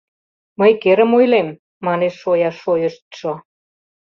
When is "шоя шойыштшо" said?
2.21-3.31